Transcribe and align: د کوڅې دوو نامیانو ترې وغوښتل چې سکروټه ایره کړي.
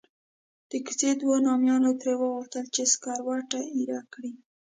د 0.69 0.71
کوڅې 0.85 1.09
دوو 1.21 1.35
نامیانو 1.47 1.91
ترې 1.99 2.13
وغوښتل 2.17 2.65
چې 2.75 2.81
سکروټه 2.91 3.59
ایره 3.75 3.99
کړي. 4.13 4.31